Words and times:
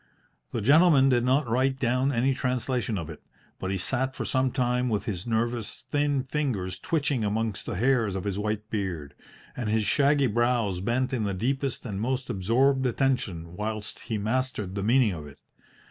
The 0.51 0.61
gentleman 0.61 1.09
did 1.09 1.23
not 1.23 1.47
write 1.47 1.79
down 1.79 2.11
any 2.11 2.33
translation 2.33 2.97
of 2.97 3.07
it, 3.07 3.21
but 3.59 3.69
he 3.69 3.77
sat 3.77 4.15
for 4.15 4.25
some 4.25 4.49
time 4.51 4.89
with 4.89 5.05
his 5.05 5.27
nervous, 5.27 5.85
thin 5.91 6.23
fingers 6.23 6.79
twitching 6.79 7.23
amongst 7.23 7.67
the 7.67 7.75
hairs 7.75 8.15
of 8.15 8.23
his 8.23 8.39
white 8.39 8.67
beard, 8.71 9.13
and 9.55 9.69
his 9.69 9.83
shaggy 9.85 10.25
brows 10.25 10.79
bent 10.79 11.13
in 11.13 11.23
the 11.25 11.35
deepest 11.35 11.85
and 11.85 12.01
most 12.01 12.31
absorbed 12.31 12.87
attention 12.87 13.55
whilst 13.55 13.99
he 13.99 14.17
mastered 14.17 14.73
the 14.73 14.81
meaning 14.81 15.11
of 15.11 15.27
it. 15.27 15.37